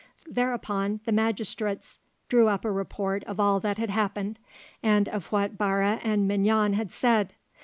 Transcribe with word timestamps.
Thereupon 0.25 0.99
the 1.05 1.11
magistrates 1.11 1.99
drew 2.27 2.47
up 2.47 2.65
a 2.65 2.71
report 2.71 3.23
of 3.25 3.39
all 3.39 3.59
that 3.59 3.77
had 3.77 3.91
happened, 3.91 4.39
and 4.81 5.07
of 5.07 5.27
what 5.31 5.59
Barre 5.59 5.99
and 6.01 6.27
Mignon 6.27 6.73
had 6.73 6.91
said. 6.91 7.35